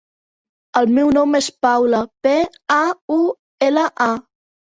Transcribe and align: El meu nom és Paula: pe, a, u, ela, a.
El 0.79 0.87
meu 0.97 1.11
nom 1.17 1.37
és 1.39 1.49
Paula: 1.65 1.99
pe, 2.29 2.33
a, 2.77 2.79
u, 3.19 3.19
ela, 3.71 3.87
a. 4.09 4.11